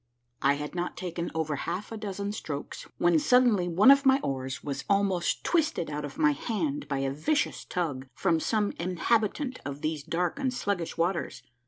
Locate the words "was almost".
4.63-5.43